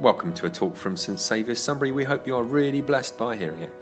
[0.00, 1.90] Welcome to a talk from St Saviour's Sunbury.
[1.90, 3.72] We hope you are really blessed by hearing it.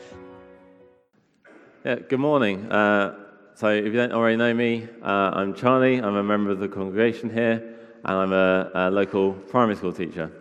[1.85, 2.73] Yeah, good morning.
[2.73, 3.19] Uh,
[3.55, 5.99] so, if you don't already know me, uh, I'm Charlie.
[5.99, 10.33] I'm a member of the congregation here, and I'm a, a local primary school teacher.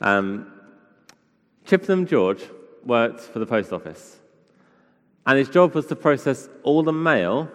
[0.00, 0.52] Um,
[1.64, 2.44] Chippenham George
[2.84, 4.20] worked for the post office,
[5.26, 7.50] and his job was to process all the mail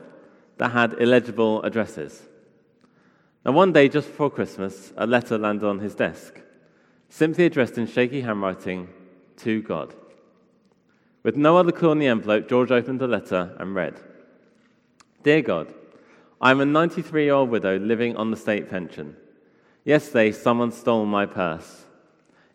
[0.57, 2.21] that had illegible addresses.
[3.45, 6.41] Now, one day just before Christmas, a letter landed on his desk
[7.11, 8.87] simply addressed in shaky handwriting
[9.35, 9.93] to God.
[11.23, 13.99] With no other clue on the envelope, George opened the letter and read
[15.21, 15.73] Dear God,
[16.39, 19.17] I'm a 93 year old widow living on the state pension.
[19.83, 21.85] Yesterday, someone stole my purse.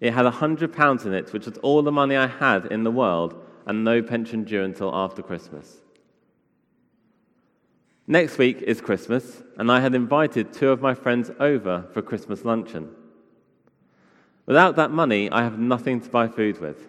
[0.00, 2.90] It had a £100 in it, which was all the money I had in the
[2.90, 3.34] world,
[3.66, 5.80] and no pension due until after Christmas.
[8.06, 12.44] Next week is Christmas, and I had invited two of my friends over for Christmas
[12.44, 12.88] luncheon.
[14.46, 16.88] Without that money, I have nothing to buy food with.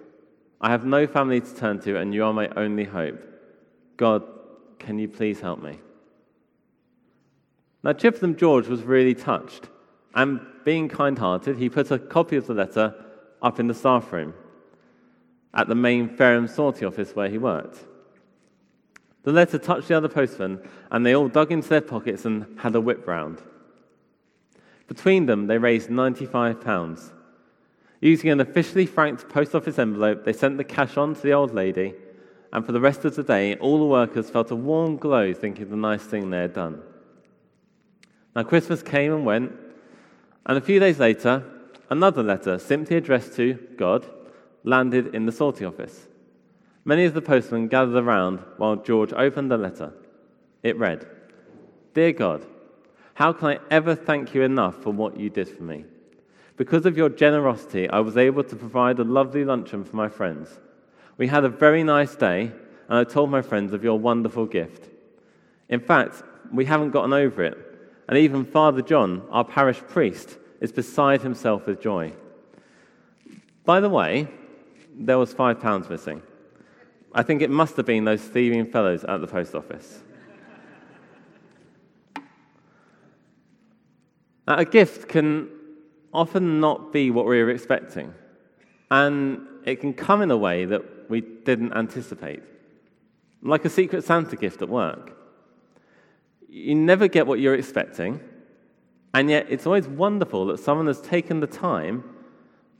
[0.62, 3.20] I have no family to turn to, and you are my only hope.
[3.98, 4.24] God,
[4.78, 5.80] can you please help me?
[7.84, 9.70] Now, Chippenham George was really touched,
[10.14, 12.94] and being kind hearted, he put a copy of the letter
[13.42, 14.34] up in the staff room
[15.54, 17.80] at the main Fareham sorting office where he worked.
[19.24, 22.76] The letter touched the other postmen, and they all dug into their pockets and had
[22.76, 23.42] a whip round.
[24.88, 27.12] Between them, they raised £95
[28.00, 31.54] Using an officially franked post office envelope, they sent the cash on to the old
[31.54, 31.96] lady,
[32.54, 35.64] and for the rest of the day, all the workers felt a warm glow thinking
[35.64, 36.82] of the nice thing they had done.
[38.36, 39.52] Now, Christmas came and went,
[40.46, 41.44] and a few days later,
[41.90, 44.06] another letter, simply addressed to God,
[44.64, 46.08] landed in the sorting office.
[46.86, 49.92] Many of the postmen gathered around while George opened the letter.
[50.64, 51.08] It read
[51.94, 52.46] Dear God,
[53.16, 55.86] how can I ever thank you enough for what you did for me?
[56.58, 60.60] Because of your generosity, I was able to provide a lovely luncheon for my friends.
[61.18, 62.52] We had a very nice day,
[62.90, 64.90] and I told my friends of your wonderful gift.
[65.70, 67.58] In fact, we haven't gotten over it,
[68.10, 72.14] and even Father John, our parish priest, is beside himself with joy.
[73.64, 74.28] By the way,
[74.96, 76.24] there was five pounds missing.
[77.14, 80.02] I think it must have been those thieving fellows at the post office.
[84.48, 85.50] Now, a gift can
[86.18, 88.14] often not be what we were expecting.
[88.90, 92.42] And it can come in a way that we didn't anticipate,
[93.42, 95.16] like a Secret Santa gift at work.
[96.50, 98.20] You never get what you're expecting,
[99.14, 102.04] and yet it's always wonderful that someone has taken the time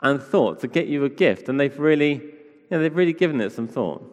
[0.02, 3.40] and thought to get you a gift, and they've really, you know, they've really given
[3.42, 4.04] it some thought.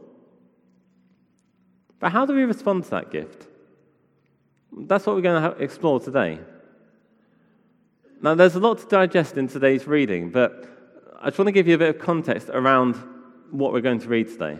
[1.98, 3.46] But how do we respond to that gift?
[4.76, 6.40] That's what we're going to explore today.
[8.22, 10.66] Now, there's a lot to digest in today's reading, but
[11.20, 12.97] I just want to give you a bit of context around
[13.50, 14.58] what we're going to read today.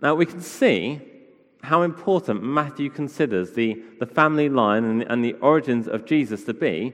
[0.00, 1.00] Now, we can see
[1.62, 6.54] how important Matthew considers the, the family line and, and the origins of Jesus to
[6.54, 6.92] be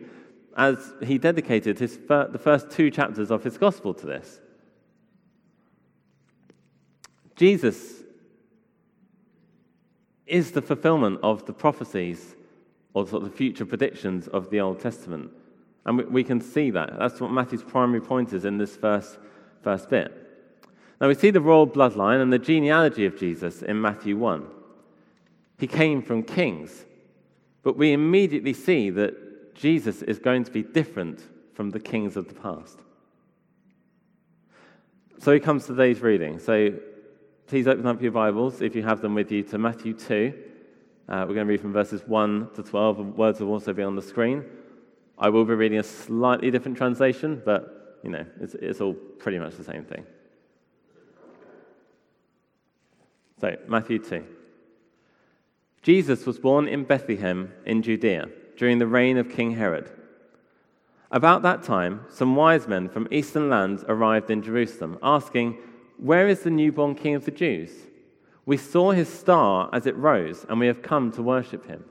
[0.57, 4.41] as he dedicated his fir- the first two chapters of his gospel to this.
[7.37, 8.03] Jesus
[10.27, 12.35] is the fulfillment of the prophecies
[12.99, 15.31] or sort of the future predictions of the Old Testament.
[15.87, 16.99] And we, we can see that.
[16.99, 19.19] That's what Matthew's primary point is in this first,
[19.63, 20.13] first bit.
[21.01, 24.47] Now we see the royal bloodline and the genealogy of Jesus in Matthew 1.
[25.59, 26.85] He came from kings,
[27.63, 31.23] but we immediately see that Jesus is going to be different
[31.55, 32.79] from the kings of the past.
[35.21, 36.39] So he comes to today's reading.
[36.39, 36.75] So
[37.47, 40.48] please open up your Bibles, if you have them with you, to Matthew 2.
[41.09, 43.83] Uh, we're going to read from verses 1 to 12, and words will also be
[43.83, 44.45] on the screen.
[45.19, 49.39] I will be reading a slightly different translation, but you know, it's, it's all pretty
[49.39, 50.05] much the same thing.
[53.41, 54.25] So, Matthew 2.
[55.83, 59.91] Jesus was born in Bethlehem in Judea during the reign of King Herod.
[61.11, 65.57] About that time, some wise men from eastern lands arrived in Jerusalem, asking,
[65.97, 67.71] Where is the newborn king of the Jews?
[68.49, 71.85] We saw his star as it rose, and we have come to worship him.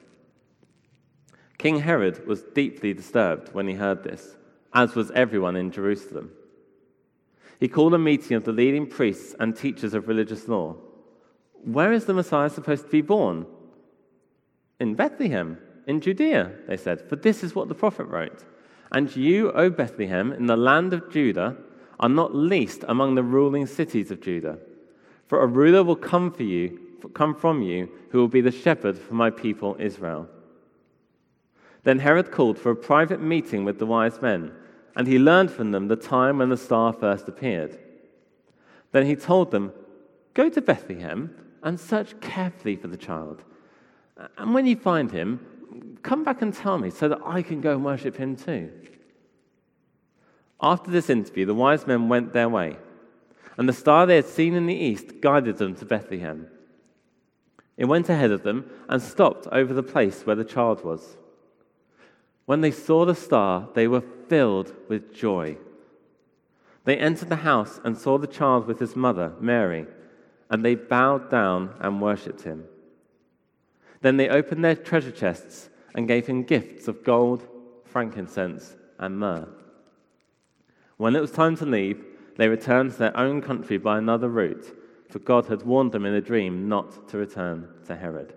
[1.60, 4.36] King Herod was deeply disturbed when he heard this,
[4.74, 6.32] as was everyone in Jerusalem.
[7.60, 10.78] He called a meeting of the leading priests and teachers of religious law.
[11.64, 13.46] Where is the Messiah supposed to be born?
[14.80, 18.46] In Bethlehem, in Judea, they said, for this is what the prophet wrote.
[18.92, 21.56] And you, O Bethlehem, in the land of Judah,
[22.00, 24.58] are not least among the ruling cities of Judah.
[25.28, 26.80] For a ruler will come for you,
[27.14, 30.28] come from you, who will be the shepherd for my people Israel.
[31.84, 34.52] Then Herod called for a private meeting with the wise men
[34.98, 37.78] and he learned from them the time when the star first appeared.
[38.92, 39.72] Then he told them,
[40.34, 43.44] Go to Bethlehem and search carefully for the child.
[44.40, 47.74] And when you find him, come back and tell me so that I can go
[47.74, 48.72] and worship him too.
[50.60, 52.78] After this interview, the wise men went their way,
[53.58, 56.48] and the star they had seen in the east guided them to Bethlehem.
[57.76, 61.18] It went ahead of them and stopped over the place where the child was.
[62.46, 65.58] When they saw the star, they were filled with joy.
[66.86, 69.86] They entered the house and saw the child with his mother, Mary,
[70.50, 72.64] and they bowed down and worshipped him.
[74.02, 77.46] Then they opened their treasure chests and gave him gifts of gold,
[77.86, 79.48] frankincense, and myrrh.
[80.96, 82.04] When it was time to leave,
[82.38, 84.74] they returned to their own country by another route,
[85.10, 88.34] for God had warned them in a dream not to return to Herod.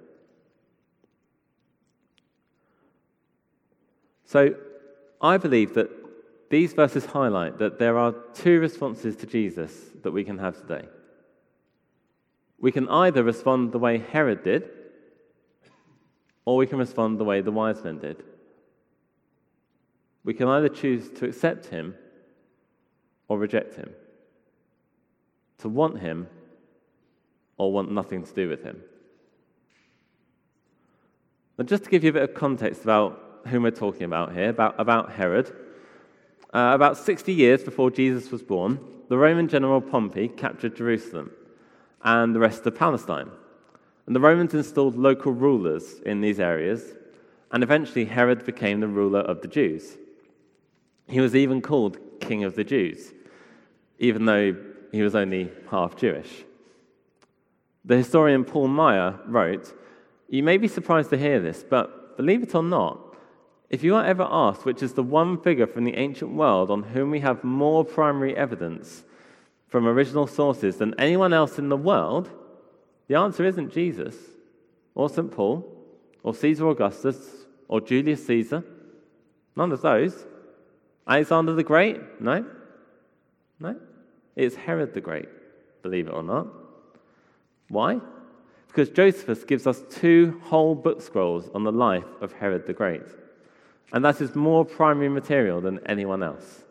[4.24, 4.54] So
[5.20, 5.90] I believe that
[6.48, 10.88] these verses highlight that there are two responses to Jesus that we can have today.
[12.58, 14.68] We can either respond the way Herod did,
[16.44, 18.22] or we can respond the way the wise men did.
[20.24, 21.94] We can either choose to accept him
[23.30, 23.90] or reject him,
[25.58, 26.26] to want him
[27.56, 28.82] or want nothing to do with him.
[31.56, 34.48] Now, just to give you a bit of context about whom we're talking about here,
[34.48, 35.48] about, about Herod.
[36.52, 41.30] Uh, about 60 years before Jesus was born, the Roman general Pompey captured Jerusalem
[42.02, 43.30] and the rest of Palestine.
[44.06, 46.94] And the Romans installed local rulers in these areas,
[47.52, 49.96] and eventually Herod became the ruler of the Jews.
[51.06, 53.12] He was even called King of the Jews,
[54.00, 54.56] even though
[54.90, 56.44] he was only half Jewish.
[57.84, 59.72] The historian Paul Maier wrote,
[60.28, 63.14] You may be surprised to hear this, but believe it or not,
[63.68, 66.82] if you are ever asked which is the one figure from the ancient world on
[66.82, 69.04] whom we have more primary evidence
[69.68, 72.28] from original sources than anyone else in the world,
[73.06, 74.16] the answer isn't Jesus,
[74.94, 75.30] or St.
[75.30, 75.64] Paul,
[76.22, 78.64] or Caesar Augustus, or Julius Caesar.
[79.54, 80.26] None of those.
[81.06, 82.20] Alexander the Great?
[82.20, 82.44] No.
[83.60, 83.76] No.
[84.40, 85.28] It's Herod the Great,
[85.82, 86.48] believe it or not.
[87.68, 88.00] Why?
[88.68, 93.02] Because Josephus gives us two whole book scrolls on the life of Herod the Great
[93.92, 96.62] and that is more primary material than anyone else.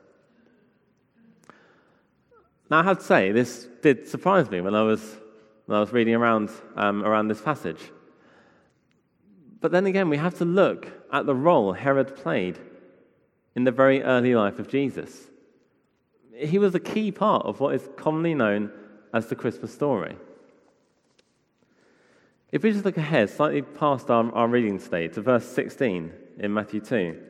[2.70, 5.18] Now, I have to say, this did surprise me when I was,
[5.66, 7.82] when I was reading around, um, around this passage.
[9.60, 12.58] But then again, we have to look at the role Herod played
[13.56, 15.29] in the very early life of Jesus.
[16.40, 18.72] He was a key part of what is commonly known
[19.14, 20.16] as the Christmas story.
[22.52, 26.54] If we just look ahead, slightly past our, our reading today, to verse 16 in
[26.54, 27.22] Matthew 2,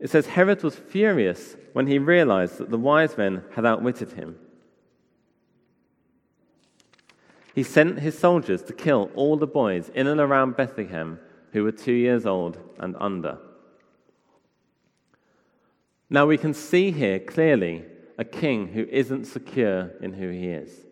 [0.00, 4.36] it says Herod was furious when he realized that the wise men had outwitted him.
[7.54, 11.20] He sent his soldiers to kill all the boys in and around Bethlehem
[11.52, 13.38] who were two years old and under.
[16.10, 17.84] Now we can see here clearly
[18.18, 20.86] a king who isn't secure in who he is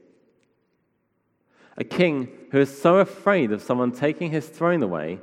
[1.81, 5.19] a king who is so afraid of someone taking his throne away,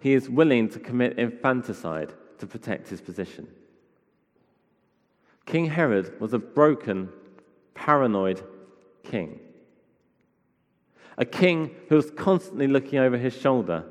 [0.00, 3.46] he is willing to commit infanticide to protect his position.
[5.44, 7.10] King Herod was a broken,
[7.74, 8.42] paranoid
[9.02, 9.40] king.
[11.18, 13.84] A king who was constantly looking over his shoulder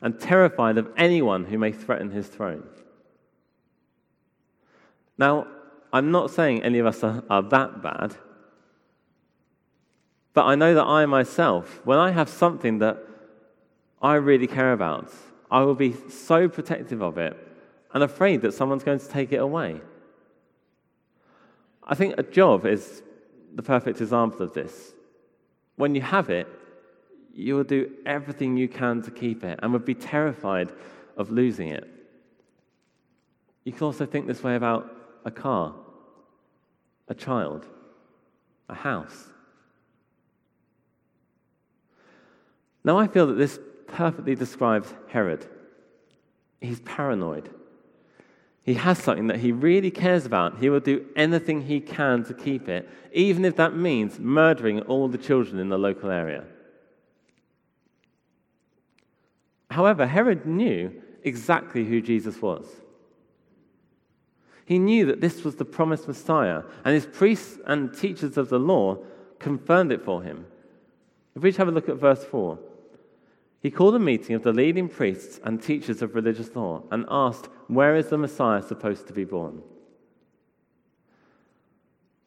[0.00, 2.64] and terrified of anyone who may threaten his throne.
[5.16, 5.46] Now,
[5.94, 8.16] I'm not saying any of us are, are that bad.
[10.32, 12.98] But I know that I myself, when I have something that
[14.02, 15.12] I really care about,
[15.52, 17.36] I will be so protective of it
[17.92, 19.80] and afraid that someone's going to take it away.
[21.84, 23.04] I think a job is
[23.54, 24.92] the perfect example of this.
[25.76, 26.48] When you have it,
[27.32, 30.72] you will do everything you can to keep it and would be terrified
[31.16, 31.88] of losing it.
[33.62, 34.90] You can also think this way about
[35.24, 35.74] a car,
[37.08, 37.66] a child,
[38.68, 39.28] a house.
[42.84, 45.46] Now, I feel that this perfectly describes Herod.
[46.60, 47.50] He's paranoid.
[48.62, 50.58] He has something that he really cares about.
[50.58, 55.08] He will do anything he can to keep it, even if that means murdering all
[55.08, 56.44] the children in the local area.
[59.70, 60.92] However, Herod knew
[61.22, 62.66] exactly who Jesus was.
[64.64, 68.58] He knew that this was the promised Messiah, and his priests and teachers of the
[68.58, 68.98] law
[69.38, 70.46] confirmed it for him.
[71.34, 72.58] If we just have a look at verse 4.
[73.60, 77.48] He called a meeting of the leading priests and teachers of religious law and asked,
[77.66, 79.62] Where is the Messiah supposed to be born?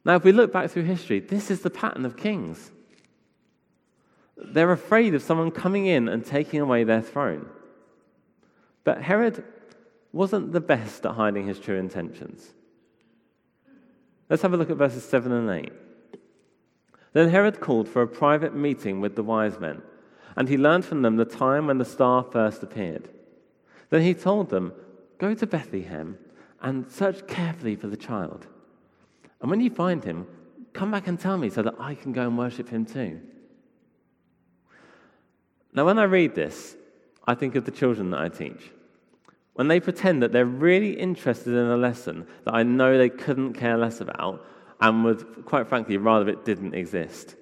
[0.04, 2.72] Now, if we look back through history, this is the pattern of kings.
[4.38, 7.48] They're afraid of someone coming in and taking away their throne.
[8.84, 9.44] But Herod
[10.18, 12.54] wasn't the best at hiding his true intentions.
[14.30, 15.72] Let's have a look at verses 7 and 8.
[17.14, 19.82] Then Herod called for a private meeting with the wise men,
[20.36, 23.10] and he learned from them the time when the star first appeared.
[23.90, 24.74] Then he told them,
[25.20, 26.18] Go to Bethlehem
[26.62, 28.48] and search carefully for the child.
[29.42, 30.28] And when you find him,
[30.74, 33.22] come back and tell me so that I can go and worship him too.
[35.74, 36.76] Now, when I read this,
[37.26, 38.72] I think of the children that I teach.
[39.58, 43.54] When they pretend that they're really interested in a lesson that I know they couldn't
[43.54, 44.46] care less about
[44.80, 47.36] and would, quite frankly, rather it didn't exist.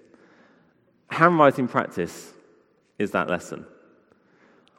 [1.10, 2.32] Handwriting practice
[2.98, 3.66] is that lesson.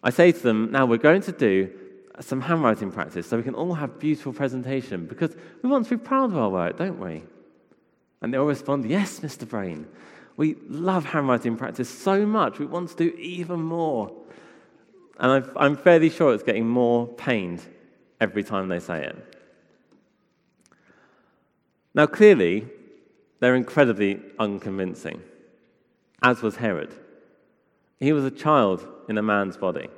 [0.03, 1.71] I say to them, now we're going to do
[2.21, 6.03] some handwriting practice so we can all have beautiful presentation because we want to be
[6.03, 7.23] proud of our work, don't we?
[8.23, 9.47] And they all respond, yes, Mr.
[9.47, 9.87] Brain.
[10.39, 14.11] We love handwriting practice so much, we want to do even more.
[15.19, 17.63] And i am fairly sure it's getting more pained
[18.21, 19.37] every time they say it.
[21.95, 22.69] Now, clearly,
[23.41, 25.23] they're incredibly unconvincing,
[26.23, 26.93] as was Herod.
[27.99, 29.89] He was a child in a man's body,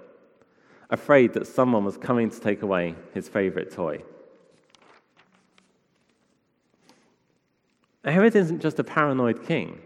[0.90, 4.02] afraid that someone was coming to take away his favorite toy.
[8.04, 9.80] Herod isn't just a paranoid king.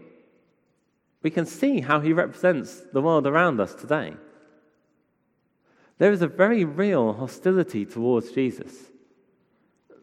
[1.23, 4.13] We can see how he represents the world around us today.
[6.03, 8.73] There is a very real hostility towards Jesus.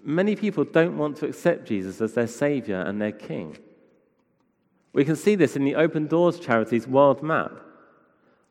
[0.03, 3.59] Many people don't want to accept Jesus as their Savior and their King.
[4.95, 7.53] We can see this in the Open Doors charity's world map,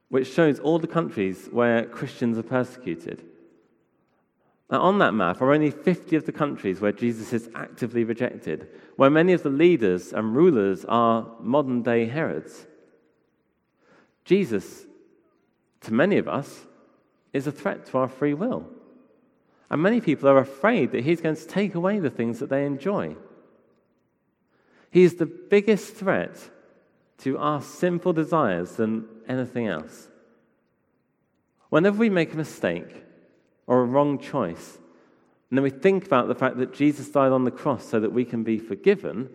[0.10, 3.26] which shows all the countries where Christians are persecuted.
[4.70, 8.68] Now, on that map are only 50 of the countries where Jesus is actively rejected,
[8.96, 12.68] where many of the leaders and rulers are modern day Herods.
[14.24, 14.86] Jesus,
[15.82, 16.68] to many of us,
[17.34, 18.68] is a threat to our free will.
[19.70, 22.66] And many people are afraid that he's going to take away the things that they
[22.66, 23.16] enjoy.
[24.90, 26.50] He is the biggest threat
[27.20, 30.08] to our simple desires than anything else.
[31.70, 33.04] Whenever we make a mistake
[33.68, 34.80] or a wrong choice,
[35.50, 38.12] and then we think about the fact that Jesus died on the cross so that
[38.12, 39.30] we can be forgiven,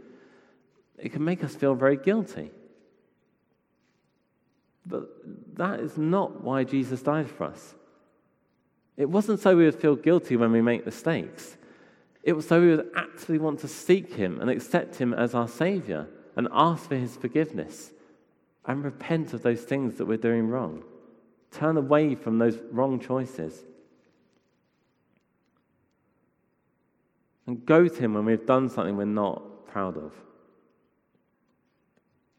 [0.99, 2.51] it can make us feel very guilty.
[4.87, 5.09] But
[5.57, 7.75] that is not why Jesus died for us.
[8.97, 11.57] It wasn't so we would feel guilty when we make mistakes.
[12.23, 15.49] It was so we would actually want to seek Him and accept Him as our
[15.49, 17.91] Savior and ask for His forgiveness
[18.67, 20.83] and repent of those things that we're doing wrong.
[21.51, 23.63] Turn away from those wrong choices.
[27.47, 30.15] And go to Him when we've done something we're not proud of.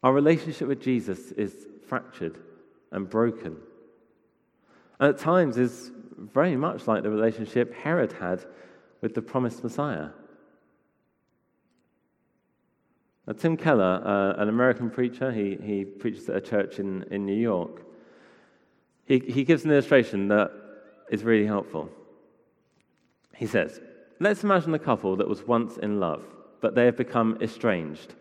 [0.02, 1.54] Our relationship with Jesus is
[1.88, 2.38] fractured
[2.92, 3.58] and broken.
[5.00, 8.46] And at times is very much like the relationship Herod had
[9.02, 10.10] with the promised Messiah.
[13.28, 17.26] Now, Tim Keller, uh, an American preacher, he, he preaches at a church in, in
[17.26, 17.84] New York.
[19.06, 20.52] He, he gives an illustration that
[21.10, 21.90] is really helpful.
[23.36, 23.82] He says,
[24.20, 26.24] Let's imagine a couple that was once in love,
[26.62, 28.16] but they have become estranged,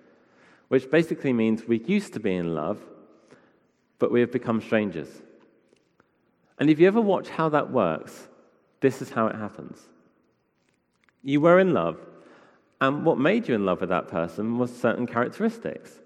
[0.68, 2.80] which basically means we used to be in love,
[3.98, 5.22] but we have become strangers.
[6.58, 8.28] And if you ever watch how that works,
[8.80, 9.78] this is how it happens.
[11.22, 11.98] You were in love,
[12.80, 15.98] and what made you in love with that person was certain characteristics.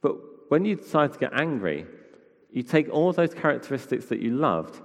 [0.00, 0.16] But
[0.48, 1.86] when you decide to get angry,
[2.52, 4.80] you take all those characteristics that you loved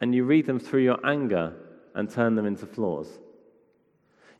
[0.00, 1.54] and you read them through your anger
[1.94, 3.06] and turn them into flaws.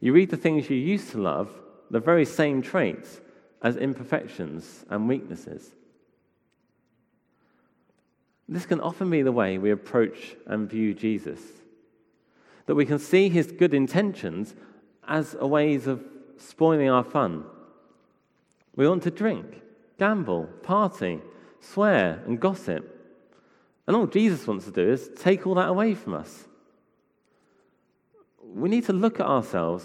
[0.00, 1.48] You read the things you used to love,
[1.90, 3.20] the very same traits,
[3.62, 5.70] as imperfections and weaknesses.
[8.48, 11.40] This can often be the way we approach and view Jesus.
[12.66, 14.54] That we can see his good intentions
[15.06, 16.04] as a ways of
[16.36, 17.44] spoiling our fun.
[18.76, 19.62] We want to drink,
[19.98, 21.20] gamble, party,
[21.60, 22.90] swear, and gossip.
[23.86, 26.46] And all Jesus wants to do is take all that away from us.
[28.42, 29.84] We need to look at ourselves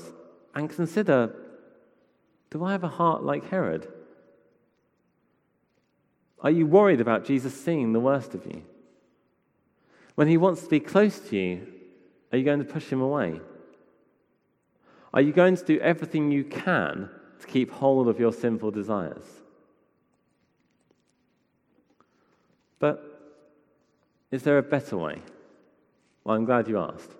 [0.56, 1.34] and consider
[2.52, 3.88] do I have a heart like Herod?
[6.42, 8.64] Are you worried about Jesus seeing the worst of you?
[10.16, 11.68] When he wants to be close to you,
[12.32, 13.40] are you going to push him away?
[15.14, 19.24] Are you going to do everything you can to keep hold of your sinful desires?
[22.80, 23.04] But
[24.32, 25.22] is there a better way?
[26.24, 27.12] Well, I'm glad you asked.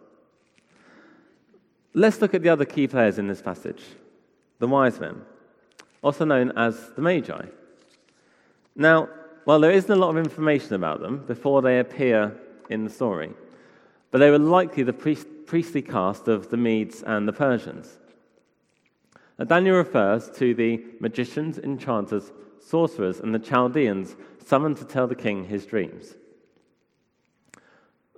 [1.94, 3.84] Let's look at the other key players in this passage
[4.60, 5.22] the wise men.
[6.02, 7.46] also known as the Magi.
[8.76, 9.10] Now,
[9.46, 12.36] while there isn't a lot of information about them before they appear
[12.70, 13.34] in the story,
[14.12, 17.98] but they were likely the priest, priestly caste of the Medes and the Persians.
[19.38, 25.16] Now, Daniel refers to the magicians, enchanters, sorcerers, and the Chaldeans summoned to tell the
[25.16, 26.16] king his dreams.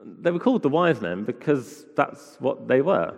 [0.04, 3.16] They were called the wise men because that's what they were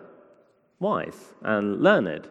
[0.80, 2.28] wise and learned.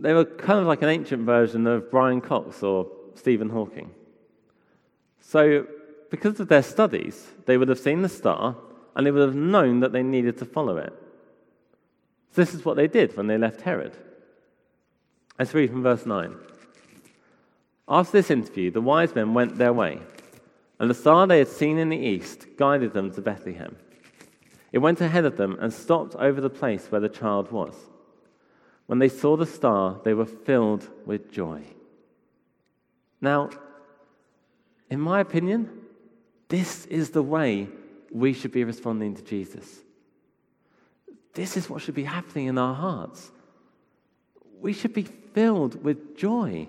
[0.00, 3.90] They were kind of like an ancient version of Brian Cox or Stephen Hawking.
[5.20, 5.66] So,
[6.10, 8.56] because of their studies, they would have seen the star
[8.94, 10.92] and they would have known that they needed to follow it.
[12.32, 13.96] So this is what they did when they left Herod.
[15.38, 16.34] Let's read from verse 9.
[17.88, 20.00] After this interview, the wise men went their way,
[20.78, 23.76] and the star they had seen in the east guided them to Bethlehem.
[24.72, 27.74] It went ahead of them and stopped over the place where the child was.
[28.86, 31.62] When they saw the star, they were filled with joy.
[33.22, 33.50] Now,
[34.90, 35.70] in my opinion,
[36.48, 37.68] this is the way
[38.10, 39.80] we should be responding to Jesus.
[41.32, 43.30] This is what should be happening in our hearts.
[44.60, 46.68] We should be filled with joy.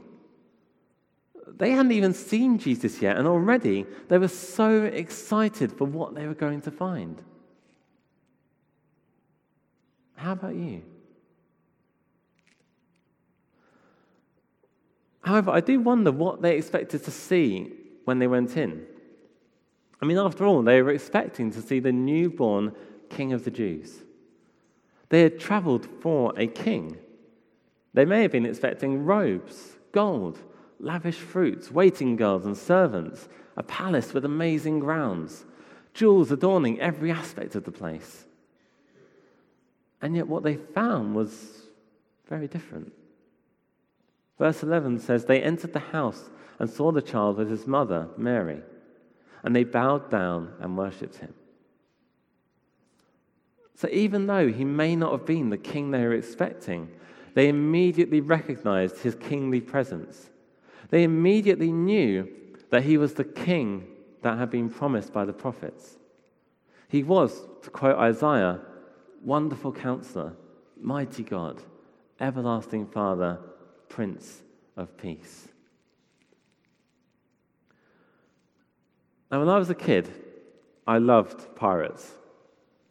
[1.58, 6.28] They hadn't even seen Jesus yet, and already they were so excited for what they
[6.28, 7.22] were going to find.
[10.16, 10.84] How about you?
[15.34, 17.74] However, I do wonder what they expected to see
[18.06, 18.86] when they went in.
[20.00, 22.76] I mean, after all, they were expecting to see the newborn
[23.10, 24.04] king of the Jews.
[25.10, 27.00] They had traveled for a king.
[27.96, 30.38] They may have been expecting robes, gold,
[30.80, 35.46] lavish fruits, waiting girls and servants, a palace with amazing grounds,
[35.96, 38.26] jewels adorning every aspect of the place.
[40.00, 41.70] And yet, what they found was
[42.30, 42.94] very different.
[44.38, 46.30] Verse 11 says, They entered the house
[46.60, 48.62] and saw the child with his mother, Mary,
[49.44, 51.34] and they bowed down and worshipped him.
[53.76, 56.90] So, even though he may not have been the king they were expecting,
[57.34, 60.30] they immediately recognized his kingly presence.
[60.90, 62.30] They immediately knew
[62.70, 63.88] that he was the king
[64.22, 65.98] that had been promised by the prophets.
[66.88, 68.62] He was, to quote Isaiah,
[69.24, 70.34] wonderful counselor,
[70.80, 71.62] mighty God,
[72.20, 73.40] everlasting Father,
[73.94, 74.42] Prince
[74.76, 75.48] of Peace.
[79.32, 80.10] Now, when I was a kid,
[80.88, 82.12] I loved pirates.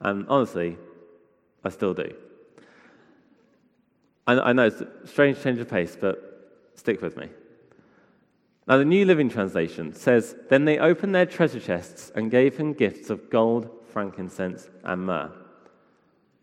[0.01, 0.79] And honestly,
[1.65, 2.15] I still do.
[4.29, 7.31] I, I know it's a strange change of pace, but stick with me.
[8.69, 12.75] Now, the New Living Translation says, Then they opened their treasure chests and gave him
[12.75, 15.33] gifts of gold, frankincense, and myrrh.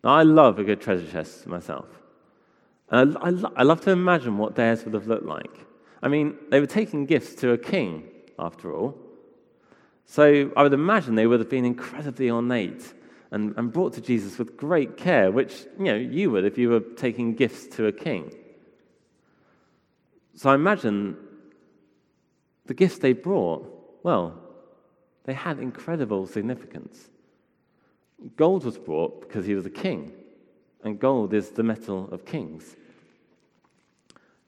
[0.04, 1.88] Now, I love a good treasure chest myself.
[2.92, 5.66] And I, I, I love to imagine what theirs would have looked like.
[6.02, 8.98] I mean, they were taking gifts to a king, after all.
[10.06, 12.94] So I would imagine they would have been incredibly ornate
[13.32, 16.70] and, and brought to Jesus with great care, which you know you would if you
[16.70, 18.34] were taking gifts to a king.
[20.36, 21.18] So I imagine
[22.66, 23.68] the gifts they brought,
[24.04, 24.40] well,
[25.26, 27.10] they had incredible significance.
[28.36, 30.12] Gold was brought because he was a king,
[30.84, 32.76] and gold is the metal of kings.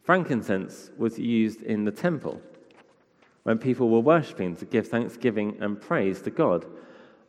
[0.04, 2.42] Frankincense was used in the temple
[3.44, 6.66] when people were worshipping to give thanksgiving and praise to God.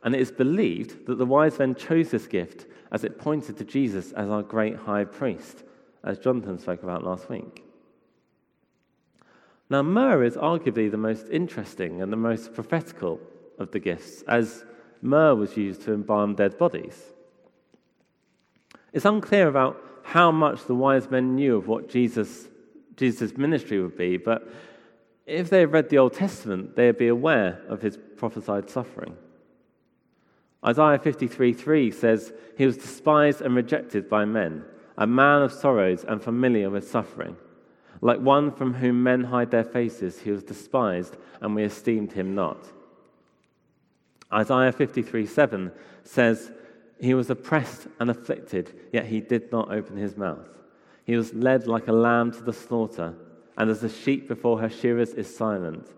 [0.03, 3.63] And it is believed that the wise men chose this gift as it pointed to
[3.63, 5.63] Jesus as our great high priest,
[6.03, 7.63] as Jonathan spoke about last week.
[9.69, 13.19] Now, myrrh is arguably the most interesting and the most prophetical
[13.57, 14.65] of the gifts, as
[15.01, 17.01] myrrh was used to embalm dead bodies.
[18.91, 22.47] It's unclear about how much the wise men knew of what Jesus
[22.95, 24.51] Jesus' ministry would be, but
[25.25, 29.17] if they had read the Old Testament, they'd be aware of his prophesied suffering.
[30.65, 34.63] Isaiah 53:3 says, He was despised and rejected by men,
[34.97, 37.35] a man of sorrows and familiar with suffering.
[38.01, 42.35] Like one from whom men hide their faces, he was despised, and we esteemed him
[42.35, 42.71] not.
[44.31, 45.71] Isaiah 53:7
[46.03, 46.51] says,
[46.99, 50.49] He was oppressed and afflicted, yet he did not open his mouth.
[51.05, 53.13] He was led like a lamb to the slaughter,
[53.57, 55.89] and as a sheep before her shearers is silent,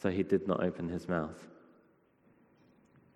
[0.00, 1.48] so he did not open his mouth.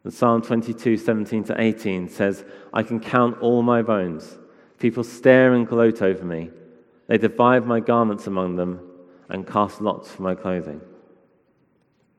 [0.05, 4.39] And Psalm 22, 17 to 18 says, I can count all my bones.
[4.79, 6.51] People stare and gloat over me.
[7.09, 8.89] They divide my garments among them
[9.29, 10.81] and cast lots for my clothing.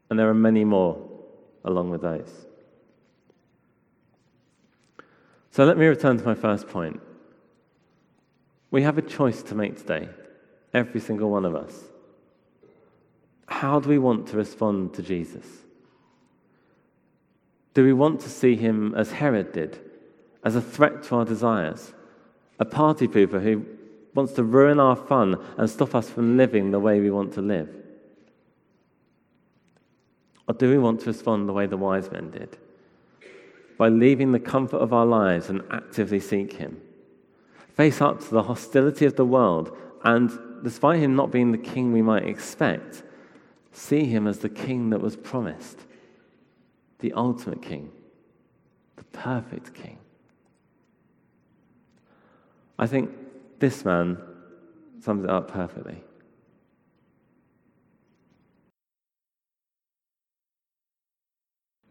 [0.10, 1.02] And there are many more
[1.64, 2.46] along with those.
[5.52, 7.02] So let me return to my first point.
[8.72, 10.10] We have a choice to make today.
[10.74, 11.74] every single one of us.
[13.48, 15.46] How do we want to respond to Jesus?
[17.74, 19.80] Do we want to see him as Herod did,
[20.44, 21.94] as a threat to our desires,
[22.60, 23.66] a party pooper who
[24.14, 27.42] wants to ruin our fun and stop us from living the way we want to
[27.42, 27.70] live?
[30.48, 32.58] Or do we want to respond the way the wise men did?
[33.78, 36.82] By leaving the comfort of our lives and actively seek Him.
[37.78, 40.32] Face up to the hostility of the world, and
[40.64, 43.04] despite Him not being the king we might expect,
[43.72, 45.86] see Him as the king that was promised,
[47.00, 47.92] the ultimate king,
[48.96, 50.00] the perfect king.
[52.80, 53.12] I think
[53.60, 54.18] this man
[55.00, 56.04] sums it up perfectly.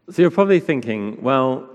[0.09, 1.69] So you're probably thinking, well,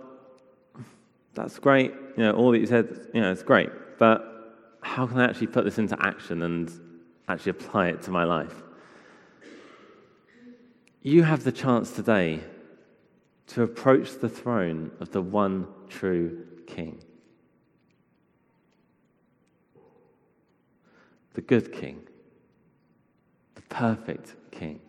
[1.33, 1.92] that's great.
[2.18, 3.70] You know, all that you said, you know, it's great.
[4.03, 6.69] But how can I actually put this into action and
[7.29, 8.65] actually apply it to my life?
[11.03, 12.41] You have the chance today
[13.47, 17.01] to approach the throne of the one true King.
[21.35, 22.03] The good King.
[23.55, 24.81] The perfect King.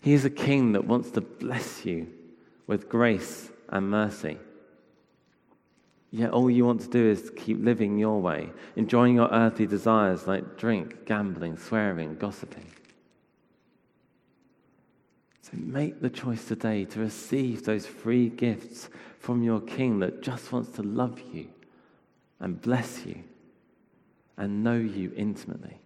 [0.00, 2.08] He is a king that wants to bless you
[2.66, 4.38] with grace and mercy.
[6.14, 10.28] Yet all you want to do is keep living your way, enjoying your earthly desires
[10.28, 12.70] like drink, gambling, swearing, gossiping.
[15.42, 20.52] So make the choice today to receive those free gifts from your King that just
[20.52, 21.48] wants to love you
[22.38, 23.24] and bless you
[24.36, 25.80] and know you intimately.